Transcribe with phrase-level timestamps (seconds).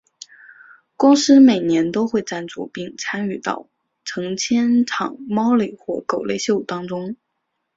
[0.97, 3.67] 公司每年都会赞助并参与到
[4.03, 7.17] 成千场猫类或狗类秀当中。